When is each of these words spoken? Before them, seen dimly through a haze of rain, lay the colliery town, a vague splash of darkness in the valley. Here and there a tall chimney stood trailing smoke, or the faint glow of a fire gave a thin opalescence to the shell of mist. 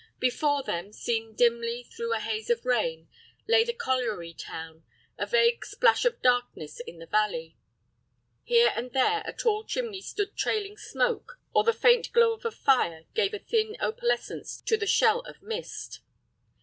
Before 0.17 0.63
them, 0.63 0.91
seen 0.91 1.35
dimly 1.35 1.83
through 1.83 2.11
a 2.13 2.19
haze 2.19 2.49
of 2.49 2.65
rain, 2.65 3.07
lay 3.47 3.63
the 3.63 3.71
colliery 3.71 4.33
town, 4.33 4.83
a 5.15 5.27
vague 5.27 5.63
splash 5.63 6.05
of 6.05 6.23
darkness 6.23 6.79
in 6.79 6.97
the 6.97 7.05
valley. 7.05 7.55
Here 8.43 8.73
and 8.75 8.93
there 8.93 9.21
a 9.27 9.31
tall 9.33 9.63
chimney 9.63 10.01
stood 10.01 10.35
trailing 10.35 10.75
smoke, 10.75 11.39
or 11.53 11.63
the 11.63 11.71
faint 11.71 12.11
glow 12.13 12.33
of 12.33 12.45
a 12.45 12.49
fire 12.49 13.03
gave 13.13 13.35
a 13.35 13.37
thin 13.37 13.77
opalescence 13.79 14.61
to 14.61 14.75
the 14.75 14.87
shell 14.87 15.19
of 15.19 15.39
mist. 15.43 15.99